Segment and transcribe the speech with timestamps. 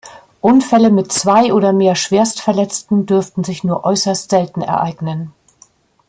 [0.41, 5.31] Unfälle, mit zwei oder mehr Schwerstverletzten dürften sich nur äußerst selten ereignen.